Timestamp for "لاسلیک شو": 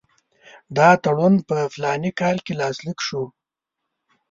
2.61-3.23